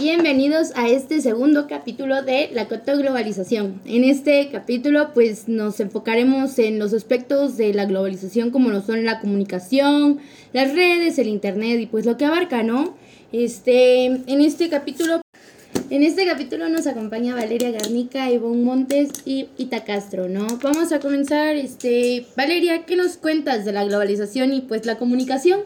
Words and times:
Bienvenidos 0.00 0.72
a 0.76 0.88
este 0.88 1.20
segundo 1.20 1.66
capítulo 1.68 2.22
de 2.22 2.48
la 2.54 2.64
globalización. 2.64 3.82
En 3.84 4.04
este 4.04 4.48
capítulo 4.50 5.10
pues 5.12 5.46
nos 5.46 5.78
enfocaremos 5.78 6.58
en 6.58 6.78
los 6.78 6.94
aspectos 6.94 7.58
de 7.58 7.74
la 7.74 7.84
globalización 7.84 8.50
como 8.50 8.70
lo 8.70 8.80
son 8.80 9.04
la 9.04 9.20
comunicación, 9.20 10.18
las 10.54 10.72
redes, 10.72 11.18
el 11.18 11.28
internet 11.28 11.80
y 11.80 11.86
pues 11.86 12.06
lo 12.06 12.16
que 12.16 12.24
abarca, 12.24 12.62
¿no? 12.62 12.96
Este, 13.30 14.06
en 14.06 14.40
este 14.40 14.70
capítulo 14.70 15.20
en 15.90 16.02
este 16.02 16.24
capítulo 16.24 16.70
nos 16.70 16.86
acompaña 16.86 17.34
Valeria 17.34 17.70
Garnica, 17.70 18.30
Ivonne 18.30 18.62
Montes 18.62 19.10
y 19.26 19.48
Ita 19.58 19.84
Castro, 19.84 20.30
¿no? 20.30 20.46
Vamos 20.62 20.92
a 20.92 21.00
comenzar, 21.00 21.56
este, 21.56 22.24
Valeria, 22.38 22.86
¿qué 22.86 22.96
nos 22.96 23.18
cuentas 23.18 23.66
de 23.66 23.72
la 23.72 23.84
globalización 23.84 24.54
y 24.54 24.62
pues 24.62 24.86
la 24.86 24.96
comunicación? 24.96 25.60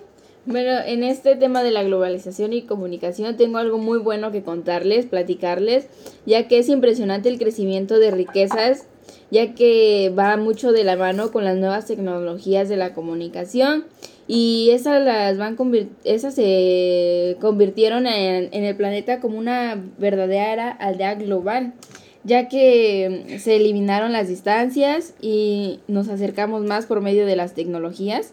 Bueno, 0.47 0.73
en 0.85 1.05
este 1.05 1.37
tema 1.37 1.63
de 1.63 1.71
la 1.71 1.83
globalización 1.83 2.53
y 2.53 2.63
comunicación 2.63 3.39
tengo 3.39 3.57
algo 3.57 3.79
muy 3.79 3.99
bueno 3.99 4.31
que 4.31 4.43
contarles, 4.43 5.07
platicarles, 5.07 5.87
ya 6.27 6.49
que 6.49 6.59
es 6.59 6.69
impresionante 6.69 7.31
el 7.31 7.39
crecimiento 7.39 7.99
de 7.99 8.11
riquezas, 8.11 8.85
ya 9.31 9.55
que 9.55 10.13
va 10.17 10.37
mucho 10.37 10.73
de 10.73 10.85
la 10.85 10.97
mano 10.97 11.33
con 11.33 11.45
las 11.45 11.57
nuevas 11.57 11.87
tecnologías 11.87 12.69
de 12.69 12.77
la 12.77 12.93
comunicación 12.93 13.87
y 14.29 14.69
esas 14.73 15.03
las 15.03 15.39
van 15.39 15.57
esas 16.05 16.35
se 16.35 17.39
convirtieron 17.41 18.07
en, 18.07 18.51
en 18.53 18.65
el 18.65 18.77
planeta 18.77 19.21
como 19.21 19.39
una 19.39 19.83
verdadera 19.99 20.71
aldea 20.71 21.15
global 21.15 21.73
ya 22.25 22.49
que 22.49 23.39
se 23.39 23.57
eliminaron 23.57 24.13
las 24.13 24.29
distancias 24.29 25.15
y 25.21 25.81
nos 25.89 26.09
acercamos 26.09 26.65
más 26.65 26.87
por 26.87 27.03
medio 27.03 27.27
de 27.27 27.37
las 27.37 27.55
tecnologías 27.55 28.33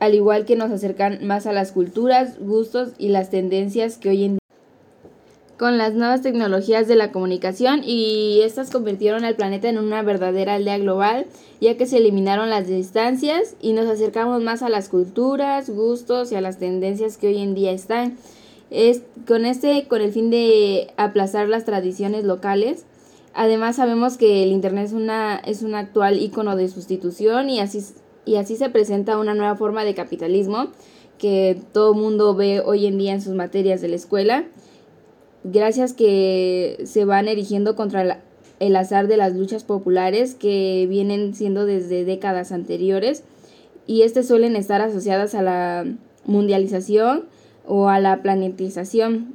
al 0.00 0.14
igual 0.14 0.46
que 0.46 0.56
nos 0.56 0.70
acercan 0.72 1.24
más 1.24 1.46
a 1.46 1.52
las 1.52 1.72
culturas, 1.72 2.40
gustos 2.40 2.90
y 2.98 3.10
las 3.10 3.30
tendencias 3.30 3.98
que 3.98 4.08
hoy 4.08 4.24
en 4.24 4.32
día 4.32 4.40
con 5.60 5.76
las 5.76 5.92
nuevas 5.92 6.22
tecnologías 6.22 6.88
de 6.88 6.96
la 6.96 7.12
comunicación 7.12 7.82
y 7.84 8.40
estas 8.44 8.70
convirtieron 8.70 9.26
al 9.26 9.36
planeta 9.36 9.68
en 9.68 9.76
una 9.76 10.00
verdadera 10.00 10.54
aldea 10.54 10.78
global, 10.78 11.26
ya 11.60 11.76
que 11.76 11.84
se 11.84 11.98
eliminaron 11.98 12.48
las 12.48 12.66
distancias 12.66 13.56
y 13.60 13.74
nos 13.74 13.86
acercamos 13.86 14.42
más 14.42 14.62
a 14.62 14.70
las 14.70 14.88
culturas, 14.88 15.68
gustos 15.68 16.32
y 16.32 16.34
a 16.34 16.40
las 16.40 16.58
tendencias 16.58 17.18
que 17.18 17.26
hoy 17.26 17.42
en 17.42 17.54
día 17.54 17.72
están. 17.72 18.16
Es, 18.70 19.02
con 19.28 19.44
este, 19.44 19.86
con 19.86 20.00
el 20.00 20.12
fin 20.12 20.30
de 20.30 20.94
aplazar 20.96 21.46
las 21.50 21.66
tradiciones 21.66 22.24
locales. 22.24 22.86
Además 23.34 23.76
sabemos 23.76 24.16
que 24.16 24.42
el 24.44 24.52
internet 24.52 24.86
es 24.86 24.92
una 24.94 25.36
es 25.44 25.60
un 25.60 25.74
actual 25.74 26.18
icono 26.20 26.56
de 26.56 26.70
sustitución 26.70 27.50
y 27.50 27.60
así 27.60 27.84
y 28.24 28.36
así 28.36 28.56
se 28.56 28.70
presenta 28.70 29.18
una 29.18 29.34
nueva 29.34 29.56
forma 29.56 29.84
de 29.84 29.94
capitalismo 29.94 30.68
que 31.18 31.60
todo 31.72 31.94
mundo 31.94 32.34
ve 32.34 32.60
hoy 32.60 32.86
en 32.86 32.98
día 32.98 33.12
en 33.12 33.20
sus 33.20 33.34
materias 33.34 33.80
de 33.80 33.88
la 33.88 33.96
escuela, 33.96 34.44
gracias 35.44 35.92
que 35.92 36.80
se 36.84 37.04
van 37.04 37.28
erigiendo 37.28 37.76
contra 37.76 38.22
el 38.58 38.76
azar 38.76 39.06
de 39.06 39.16
las 39.16 39.34
luchas 39.34 39.64
populares 39.64 40.34
que 40.34 40.86
vienen 40.88 41.34
siendo 41.34 41.66
desde 41.66 42.04
décadas 42.04 42.52
anteriores 42.52 43.24
y 43.86 44.02
estas 44.02 44.28
suelen 44.28 44.56
estar 44.56 44.80
asociadas 44.80 45.34
a 45.34 45.42
la 45.42 45.84
mundialización 46.24 47.24
o 47.66 47.88
a 47.88 47.98
la 48.00 48.22
planetización. 48.22 49.34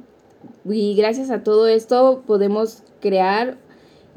Y 0.64 0.94
gracias 0.94 1.30
a 1.30 1.42
todo 1.42 1.66
esto 1.66 2.22
podemos 2.26 2.82
crear 3.00 3.58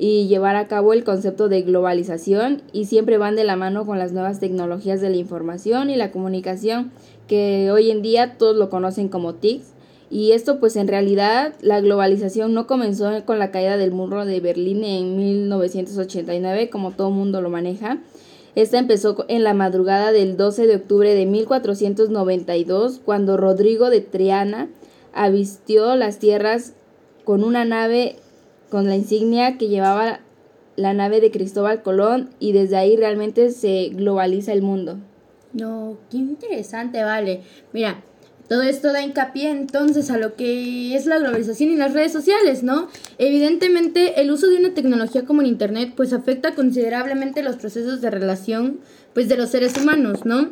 y 0.02 0.28
llevar 0.30 0.56
a 0.56 0.70
cabo 0.70 0.94
el 0.94 1.04
concepto 1.04 1.50
de 1.50 1.62
globalización 1.62 2.62
y 2.72 2.86
siempre 2.86 3.18
van 3.18 3.36
de 3.36 3.44
la 3.44 3.58
mano 3.58 3.86
con 3.86 4.00
las 4.00 4.14
nuevas 4.14 4.40
tecnologías 4.40 5.02
de 5.02 5.10
la 5.10 5.18
información 5.18 5.90
y 5.90 5.98
la 5.98 6.10
comunicación 6.10 6.94
que 7.28 7.70
hoy 7.70 7.92
en 7.92 8.02
día 8.02 8.38
todos 8.38 8.56
lo 8.56 8.70
conocen 8.70 9.10
como 9.10 9.36
TICs. 9.36 9.74
Y 10.10 10.32
esto 10.32 10.62
pues 10.62 10.78
en 10.78 10.88
realidad 10.88 11.54
la 11.62 11.82
globalización 11.82 12.54
no 12.54 12.66
comenzó 12.66 13.12
con 13.26 13.40
la 13.40 13.52
caída 13.52 13.76
del 13.76 13.92
muro 13.92 14.26
de 14.26 14.40
Berlín 14.40 14.86
en 14.86 15.18
1989 15.18 16.70
como 16.70 16.92
todo 16.92 17.12
mundo 17.12 17.42
lo 17.42 17.50
maneja. 17.50 17.98
Esta 18.56 18.80
empezó 18.80 19.26
en 19.28 19.44
la 19.44 19.54
madrugada 19.54 20.14
del 20.14 20.38
12 20.38 20.66
de 20.66 20.78
octubre 20.78 21.14
de 21.14 21.26
1492 21.26 23.02
cuando 23.04 23.36
Rodrigo 23.36 23.90
de 23.90 24.00
Triana 24.00 24.70
avistió 25.14 25.98
las 25.98 26.20
tierras 26.20 26.72
con 27.26 27.44
una 27.44 27.66
nave 27.66 28.16
con 28.70 28.88
la 28.88 28.96
insignia 28.96 29.58
que 29.58 29.68
llevaba 29.68 30.22
la 30.76 30.94
nave 30.94 31.20
de 31.20 31.32
Cristóbal 31.32 31.82
Colón 31.82 32.30
y 32.40 32.54
desde 32.54 32.78
ahí 32.78 32.96
realmente 32.96 33.52
se 33.52 33.90
globaliza 33.90 34.54
el 34.54 34.62
mundo. 34.62 34.98
No, 35.54 35.98
qué 36.10 36.18
interesante, 36.18 37.04
vale. 37.04 37.42
Mira, 37.74 38.04
todo 38.48 38.64
esto 38.64 38.92
da 38.92 39.04
hincapié 39.04 39.50
entonces 39.52 40.10
a 40.10 40.18
lo 40.18 40.36
que 40.36 40.96
es 40.96 41.06
la 41.06 41.20
globalización 41.20 41.70
y 41.70 41.76
las 41.76 41.94
redes 41.94 42.12
sociales, 42.12 42.64
¿no? 42.64 42.88
Evidentemente 43.18 44.22
el 44.22 44.32
uso 44.32 44.48
de 44.48 44.58
una 44.58 44.74
tecnología 44.74 45.26
como 45.26 45.42
el 45.42 45.48
Internet 45.48 45.94
pues 45.96 46.14
afecta 46.14 46.56
considerablemente 46.56 47.44
los 47.44 47.58
procesos 47.58 48.02
de 48.02 48.10
relación 48.10 48.80
pues 49.14 49.30
de 49.30 49.38
los 49.38 49.50
seres 49.50 49.78
humanos, 49.78 50.26
¿no? 50.26 50.50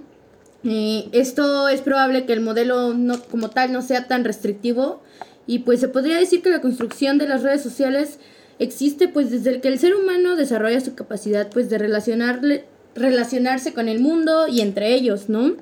Eh, 0.63 1.07
esto 1.11 1.69
es 1.69 1.81
probable 1.81 2.25
que 2.25 2.33
el 2.33 2.41
modelo 2.41 2.93
no, 2.93 3.21
como 3.23 3.49
tal 3.49 3.71
no 3.71 3.81
sea 3.81 4.07
tan 4.07 4.23
restrictivo 4.25 5.01
y 5.47 5.59
pues 5.59 5.79
se 5.79 5.87
podría 5.87 6.17
decir 6.17 6.41
que 6.41 6.49
la 6.49 6.61
construcción 6.61 7.17
de 7.17 7.27
las 7.27 7.41
redes 7.41 7.63
sociales 7.63 8.19
existe 8.59 9.07
pues 9.07 9.31
desde 9.31 9.61
que 9.61 9.69
el 9.69 9.79
ser 9.79 9.95
humano 9.95 10.35
desarrolla 10.35 10.81
su 10.81 10.93
capacidad 10.93 11.49
pues 11.49 11.69
de 11.69 11.77
relacionarle, 11.77 12.65
relacionarse 12.95 13.73
con 13.73 13.87
el 13.87 13.99
mundo 13.99 14.47
y 14.47 14.61
entre 14.61 14.93
ellos, 14.93 15.29
¿no? 15.29 15.55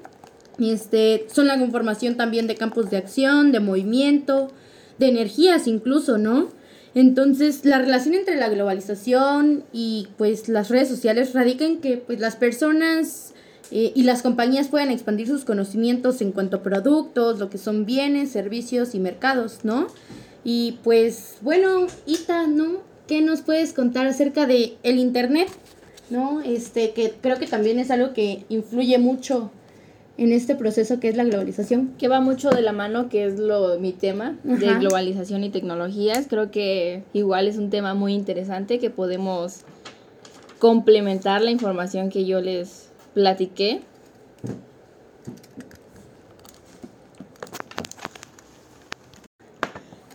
Este, 0.60 1.28
son 1.34 1.48
la 1.48 1.60
conformación 1.60 2.16
también 2.16 2.48
de 2.48 2.56
campos 2.56 2.90
de 2.90 2.98
acción, 2.98 3.52
de 3.52 3.60
movimiento, 3.60 4.52
de 4.98 5.08
energías 5.08 5.68
incluso, 5.68 6.18
¿no? 6.18 6.50
Entonces, 6.96 7.66
la 7.66 7.78
relación 7.78 8.16
entre 8.16 8.38
la 8.38 8.48
globalización 8.48 9.66
y 9.74 10.08
pues 10.18 10.48
las 10.48 10.70
redes 10.70 10.88
sociales 10.88 11.34
radica 11.34 11.66
en 11.66 11.82
que 11.82 11.98
pues 11.98 12.22
las 12.22 12.38
personas 12.38 13.34
eh, 13.72 13.92
y 13.96 14.04
las 14.04 14.22
compañías 14.22 14.68
pueden 14.68 14.92
expandir 14.92 15.28
sus 15.28 15.46
conocimientos 15.46 16.22
en 16.22 16.32
cuanto 16.32 16.58
a 16.58 16.64
productos, 16.64 17.40
lo 17.40 17.50
que 17.50 17.58
son 17.58 17.86
bienes, 17.86 18.32
servicios 18.32 18.96
y 18.96 19.00
mercados, 19.00 19.60
¿no? 19.64 19.88
Y 20.44 20.80
pues 20.84 21.38
bueno, 21.42 21.88
Ita, 22.06 22.48
¿no? 22.48 22.78
¿Qué 23.08 23.22
nos 23.22 23.42
puedes 23.42 23.74
contar 23.74 24.08
acerca 24.08 24.46
de 24.46 24.78
el 24.84 25.00
internet? 25.00 25.50
¿No? 26.10 26.42
Este, 26.42 26.92
que 26.92 27.14
creo 27.20 27.40
que 27.40 27.48
también 27.48 27.80
es 27.80 27.90
algo 27.90 28.14
que 28.14 28.46
influye 28.50 29.00
mucho 29.00 29.52
en 30.18 30.32
este 30.32 30.56
proceso 30.56 31.00
que 31.00 31.10
es 31.10 31.18
la 31.18 31.24
globalización. 31.24 31.94
Que 31.98 32.08
va 32.08 32.22
mucho 32.22 32.50
de 32.50 32.62
la 32.62 32.72
mano, 32.72 33.10
que 33.10 33.26
es 33.26 33.40
lo 33.40 33.80
mi 33.80 33.92
tema 33.92 34.38
de 34.44 34.74
globalización 34.76 35.44
y 35.44 35.50
tecnologías. 35.50 36.28
Creo 36.30 36.52
que 36.52 37.04
igual 37.14 37.48
es 37.48 37.58
un 37.58 37.70
tema 37.70 37.94
muy 37.96 38.14
interesante 38.14 38.80
que 38.80 38.90
podemos 38.90 39.62
complementar 40.60 41.42
la 41.42 41.52
información 41.52 42.10
que 42.10 42.26
yo 42.26 42.42
les 42.42 42.85
platiqué. 43.16 43.82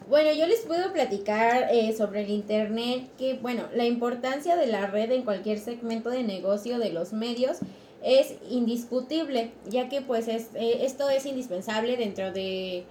Bueno, 0.06 0.32
yo 0.32 0.46
les 0.46 0.60
puedo 0.60 0.92
platicar 0.92 1.68
eh, 1.72 1.94
sobre 1.96 2.22
el 2.22 2.30
Internet, 2.30 3.08
que 3.16 3.34
bueno, 3.34 3.64
la 3.74 3.86
importancia 3.86 4.56
de 4.56 4.66
la 4.66 4.86
red 4.86 5.10
en 5.12 5.22
cualquier 5.22 5.58
segmento 5.58 6.10
de 6.10 6.24
negocio 6.24 6.78
de 6.78 6.90
los 6.90 7.12
medios 7.12 7.58
es 8.02 8.34
indiscutible, 8.50 9.52
ya 9.68 9.88
que 9.88 10.02
pues 10.02 10.28
es, 10.28 10.48
eh, 10.54 10.80
esto 10.82 11.08
es 11.08 11.26
indispensable 11.26 11.96
dentro 11.96 12.32
de 12.32 12.84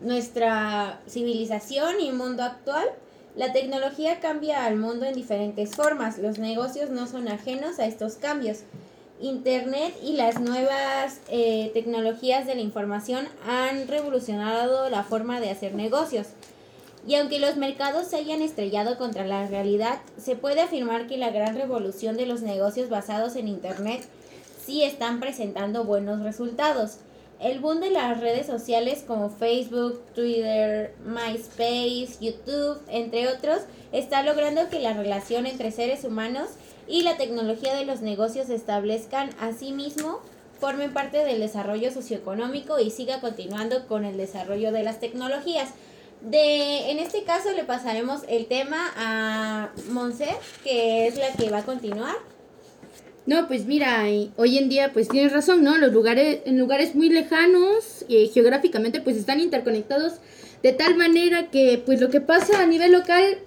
nuestra 0.00 1.00
civilización 1.08 2.00
y 2.00 2.12
mundo 2.12 2.44
actual. 2.44 2.86
La 3.36 3.52
tecnología 3.52 4.20
cambia 4.20 4.64
al 4.64 4.76
mundo 4.76 5.06
en 5.06 5.14
diferentes 5.14 5.74
formas, 5.74 6.18
los 6.18 6.38
negocios 6.38 6.90
no 6.90 7.08
son 7.08 7.26
ajenos 7.26 7.80
a 7.80 7.86
estos 7.86 8.14
cambios. 8.14 8.60
Internet 9.24 9.94
y 10.02 10.12
las 10.18 10.38
nuevas 10.38 11.18
eh, 11.30 11.70
tecnologías 11.72 12.46
de 12.46 12.56
la 12.56 12.60
información 12.60 13.26
han 13.48 13.88
revolucionado 13.88 14.90
la 14.90 15.02
forma 15.02 15.40
de 15.40 15.48
hacer 15.48 15.74
negocios. 15.74 16.26
Y 17.06 17.14
aunque 17.14 17.38
los 17.38 17.56
mercados 17.56 18.08
se 18.08 18.16
hayan 18.16 18.42
estrellado 18.42 18.98
contra 18.98 19.24
la 19.24 19.46
realidad, 19.46 20.00
se 20.18 20.36
puede 20.36 20.60
afirmar 20.60 21.06
que 21.06 21.16
la 21.16 21.30
gran 21.30 21.56
revolución 21.56 22.18
de 22.18 22.26
los 22.26 22.42
negocios 22.42 22.90
basados 22.90 23.36
en 23.36 23.48
Internet 23.48 24.06
sí 24.62 24.82
están 24.82 25.20
presentando 25.20 25.84
buenos 25.84 26.22
resultados. 26.22 26.98
El 27.40 27.60
boom 27.60 27.80
de 27.80 27.90
las 27.90 28.20
redes 28.20 28.46
sociales 28.46 29.04
como 29.06 29.30
Facebook, 29.30 30.02
Twitter, 30.14 30.94
MySpace, 31.02 32.18
YouTube, 32.20 32.78
entre 32.88 33.28
otros, 33.28 33.60
está 33.90 34.22
logrando 34.22 34.68
que 34.68 34.80
la 34.80 34.92
relación 34.92 35.46
entre 35.46 35.70
seres 35.70 36.04
humanos 36.04 36.50
y 36.88 37.02
la 37.02 37.16
tecnología 37.16 37.74
de 37.74 37.84
los 37.84 38.00
negocios 38.00 38.46
se 38.46 38.54
establezcan 38.54 39.30
asimismo 39.40 40.20
formen 40.60 40.92
parte 40.92 41.18
del 41.24 41.40
desarrollo 41.40 41.90
socioeconómico 41.92 42.78
y 42.78 42.90
siga 42.90 43.20
continuando 43.20 43.86
con 43.86 44.04
el 44.04 44.16
desarrollo 44.16 44.72
de 44.72 44.82
las 44.82 45.00
tecnologías. 45.00 45.70
De, 46.22 46.90
en 46.90 46.98
este 46.98 47.24
caso 47.24 47.52
le 47.52 47.64
pasaremos 47.64 48.22
el 48.28 48.46
tema 48.46 48.92
a 48.96 49.70
Monse, 49.90 50.28
que 50.62 51.06
es 51.06 51.16
la 51.16 51.32
que 51.32 51.50
va 51.50 51.58
a 51.58 51.64
continuar. 51.64 52.14
No, 53.26 53.46
pues 53.46 53.66
mira, 53.66 54.04
hoy 54.36 54.58
en 54.58 54.68
día 54.68 54.92
pues 54.92 55.08
tienes 55.08 55.32
razón, 55.32 55.62
¿no? 55.64 55.76
Los 55.76 55.92
lugares, 55.92 56.40
en 56.44 56.58
lugares 56.58 56.94
muy 56.94 57.08
lejanos, 57.08 58.04
eh, 58.08 58.30
geográficamente 58.32 59.00
pues 59.00 59.16
están 59.16 59.40
interconectados 59.40 60.14
de 60.62 60.72
tal 60.72 60.96
manera 60.96 61.50
que 61.50 61.82
pues 61.84 62.00
lo 62.00 62.08
que 62.08 62.22
pasa 62.22 62.62
a 62.62 62.66
nivel 62.66 62.92
local 62.92 63.38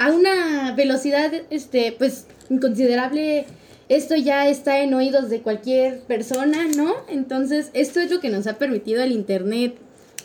a 0.00 0.10
una 0.10 0.72
velocidad 0.74 1.30
este 1.50 1.92
pues 1.92 2.26
inconsiderable 2.48 3.44
esto 3.90 4.16
ya 4.16 4.48
está 4.48 4.80
en 4.80 4.94
oídos 4.94 5.28
de 5.28 5.42
cualquier 5.42 6.00
persona, 6.02 6.68
¿no? 6.76 6.94
Entonces, 7.08 7.70
esto 7.74 7.98
es 7.98 8.08
lo 8.08 8.20
que 8.20 8.28
nos 8.28 8.46
ha 8.46 8.56
permitido 8.56 9.02
el 9.02 9.10
Internet 9.10 9.74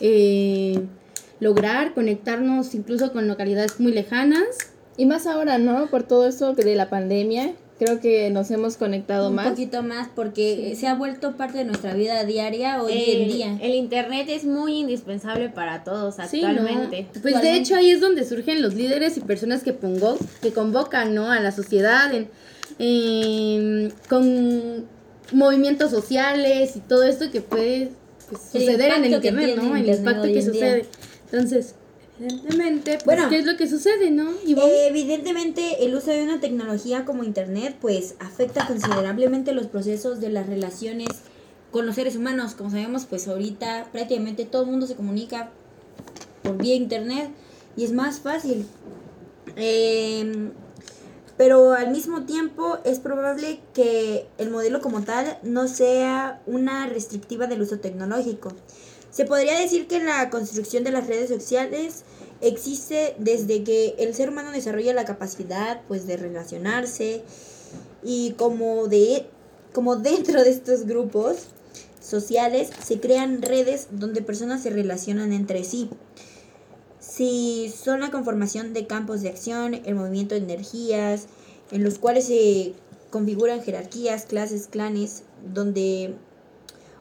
eh, 0.00 0.84
lograr 1.40 1.92
conectarnos 1.92 2.76
incluso 2.76 3.12
con 3.12 3.26
localidades 3.26 3.80
muy 3.80 3.92
lejanas. 3.92 4.46
Y 4.96 5.04
más 5.04 5.26
ahora, 5.26 5.58
¿no? 5.58 5.88
Por 5.88 6.04
todo 6.04 6.28
esto 6.28 6.54
de 6.54 6.76
la 6.76 6.88
pandemia, 6.88 7.54
creo 7.78 8.00
que 8.00 8.30
nos 8.30 8.50
hemos 8.50 8.76
conectado 8.76 9.30
más. 9.30 9.46
Un 9.46 9.52
poquito 9.52 9.82
más 9.82 10.08
porque 10.14 10.74
se 10.78 10.86
ha 10.86 10.94
vuelto 10.94 11.36
parte 11.36 11.58
de 11.58 11.64
nuestra 11.64 11.92
vida 11.94 12.24
diaria 12.24 12.82
hoy 12.82 12.92
en 12.94 13.28
día. 13.28 13.58
el 13.60 13.74
internet 13.74 14.28
es 14.30 14.44
muy 14.44 14.78
indispensable 14.78 15.48
para 15.50 15.84
todos 15.84 16.14
Sí, 16.30 16.40
¿no? 16.42 16.48
actualmente. 16.48 17.06
Pues 17.20 17.40
de 17.42 17.54
hecho 17.56 17.76
ahí 17.76 17.90
es 17.90 18.00
donde 18.00 18.24
surgen 18.24 18.62
los 18.62 18.74
líderes 18.74 19.16
y 19.16 19.20
personas 19.20 19.62
que 19.62 19.72
pongo, 19.72 20.16
que 20.40 20.52
convocan, 20.52 21.14
¿no? 21.14 21.30
A 21.30 21.38
la 21.40 21.52
sociedad 21.52 22.12
en, 22.14 22.28
en- 22.78 23.92
con 24.08 24.84
movimientos 25.32 25.90
sociales 25.90 26.76
y 26.76 26.80
todo 26.80 27.04
esto 27.04 27.30
que 27.30 27.40
puede 27.40 27.90
pues, 28.30 28.54
El 28.54 28.60
suceder 28.62 28.92
en 28.94 29.04
el 29.04 29.12
internet, 29.14 29.56
¿no? 29.56 29.76
el 29.76 29.88
impacto 29.88 30.22
que 30.22 30.42
sucede. 30.42 30.86
Entonces, 31.30 31.74
evidentemente, 32.18 32.92
pues, 32.92 33.04
Bueno. 33.04 33.28
¿qué 33.28 33.38
es 33.38 33.46
lo 33.46 33.56
que 33.56 33.68
sucede, 33.68 34.10
no? 34.10 34.30
Eh, 34.30 34.86
evidentemente, 34.88 35.84
el 35.84 35.94
uso 35.94 36.10
de 36.10 36.22
una 36.22 36.40
tecnología 36.40 37.04
como 37.04 37.24
Internet, 37.24 37.76
pues 37.80 38.14
afecta 38.18 38.66
considerablemente 38.66 39.52
los 39.52 39.66
procesos 39.66 40.20
de 40.20 40.30
las 40.30 40.46
relaciones 40.46 41.08
con 41.70 41.86
los 41.86 41.94
seres 41.94 42.16
humanos. 42.16 42.54
Como 42.54 42.70
sabemos, 42.70 43.06
pues 43.06 43.28
ahorita 43.28 43.88
prácticamente 43.92 44.44
todo 44.44 44.62
el 44.62 44.70
mundo 44.70 44.86
se 44.86 44.94
comunica 44.94 45.50
por 46.42 46.56
vía 46.56 46.74
Internet 46.74 47.30
y 47.76 47.84
es 47.84 47.92
más 47.92 48.20
fácil. 48.20 48.66
Em, 49.56 50.52
pero 51.36 51.72
al 51.74 51.90
mismo 51.90 52.22
tiempo 52.22 52.78
es 52.84 52.98
probable 52.98 53.60
que 53.74 54.26
el 54.38 54.50
modelo 54.50 54.80
como 54.80 55.02
tal 55.02 55.38
no 55.42 55.68
sea 55.68 56.40
una 56.46 56.86
restrictiva 56.86 57.46
del 57.46 57.62
uso 57.62 57.78
tecnológico. 57.78 58.52
Se 59.16 59.24
podría 59.24 59.58
decir 59.58 59.86
que 59.86 59.98
la 59.98 60.28
construcción 60.28 60.84
de 60.84 60.90
las 60.90 61.06
redes 61.06 61.30
sociales 61.30 62.02
existe 62.42 63.14
desde 63.18 63.64
que 63.64 63.94
el 63.98 64.14
ser 64.14 64.28
humano 64.28 64.52
desarrolla 64.52 64.92
la 64.92 65.06
capacidad 65.06 65.80
pues 65.88 66.06
de 66.06 66.18
relacionarse 66.18 67.22
y 68.04 68.32
como 68.32 68.88
de 68.88 69.24
como 69.72 69.96
dentro 69.96 70.44
de 70.44 70.50
estos 70.50 70.84
grupos 70.84 71.46
sociales 71.98 72.68
se 72.84 73.00
crean 73.00 73.40
redes 73.40 73.88
donde 73.90 74.20
personas 74.20 74.62
se 74.62 74.68
relacionan 74.68 75.32
entre 75.32 75.64
sí. 75.64 75.88
Si 77.00 77.72
son 77.74 78.00
la 78.00 78.10
conformación 78.10 78.74
de 78.74 78.86
campos 78.86 79.22
de 79.22 79.30
acción, 79.30 79.80
el 79.86 79.94
movimiento 79.94 80.34
de 80.34 80.42
energías, 80.42 81.24
en 81.70 81.84
los 81.84 81.98
cuales 81.98 82.26
se 82.26 82.74
configuran 83.08 83.62
jerarquías, 83.62 84.26
clases, 84.26 84.66
clanes, 84.66 85.22
donde 85.54 86.16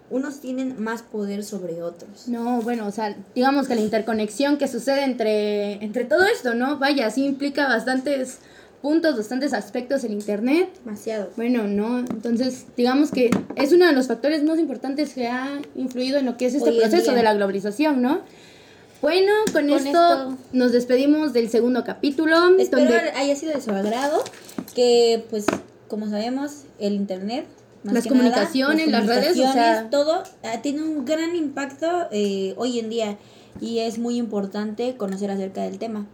unos 0.10 0.40
tienen 0.40 0.82
más 0.82 1.02
poder 1.02 1.44
sobre 1.44 1.82
otros. 1.82 2.28
No, 2.28 2.62
bueno, 2.62 2.86
o 2.88 2.92
sea, 2.92 3.16
digamos 3.34 3.68
que 3.68 3.76
la 3.76 3.82
interconexión 3.82 4.58
que 4.58 4.68
sucede 4.68 5.04
entre, 5.04 5.84
entre 5.84 6.06
todo 6.06 6.24
esto, 6.26 6.54
¿no? 6.54 6.78
Vaya, 6.78 7.10
sí 7.10 7.26
implica 7.26 7.68
bastantes 7.68 8.38
puntos, 8.82 9.18
bastantes 9.18 9.54
aspectos 9.54 10.04
el 10.04 10.12
Internet. 10.12 10.70
Demasiado. 10.86 11.32
Bueno, 11.38 11.64
no, 11.68 12.00
entonces 12.00 12.66
digamos 12.78 13.10
que 13.10 13.32
es 13.56 13.72
uno 13.74 13.88
de 13.88 13.94
los 13.94 14.08
factores 14.08 14.44
más 14.44 14.60
importantes 14.60 15.14
que 15.16 15.28
ha 15.28 15.60
influido 15.76 16.20
en 16.20 16.26
lo 16.26 16.38
que 16.38 16.46
es 16.46 16.54
este 16.54 16.70
Hoy 16.70 16.80
proceso 16.80 17.14
de 17.14 17.24
la 17.24 17.34
globalización, 17.34 18.02
¿no? 18.04 18.22
Bueno, 19.02 19.32
con, 19.52 19.68
Con 19.68 19.74
esto, 19.78 19.90
esto- 19.90 20.38
nos 20.54 20.72
despedimos 20.72 21.34
del 21.34 21.50
segundo 21.50 21.84
capítulo. 21.84 22.36
Espero 22.60 22.84
donde 22.84 23.10
haya 23.16 23.36
sido 23.36 23.54
de 23.54 23.62
su 23.62 23.72
agrado, 23.72 24.24
que 24.76 25.26
pues 25.30 25.46
como 25.88 26.08
sabemos 26.10 26.62
el 26.80 26.94
internet, 26.94 27.46
Las 27.94 28.06
nada, 28.06 28.10
comunicaciones, 28.10 28.88
las 28.88 29.06
redes, 29.06 29.32
o 29.40 29.54
sea- 29.54 29.90
todo 29.90 30.24
ah, 30.44 30.62
tiene 30.62 30.82
un 30.82 31.06
gran 31.06 31.36
impacto 31.36 32.08
eh, 32.12 32.54
hoy 32.58 32.80
en 32.80 32.90
día 32.90 33.18
y 33.62 33.80
es 33.80 34.00
muy 34.00 34.18
importante 34.18 34.96
conocer 34.98 35.30
acerca 35.32 35.62
del 35.62 35.78
tema. 35.78 36.06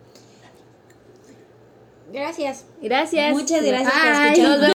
Gracias. 2.11 2.65
Gracias. 2.81 3.31
Muchas 3.33 3.63
gracias 3.63 3.93
por 3.93 4.11
escucharnos. 4.11 4.71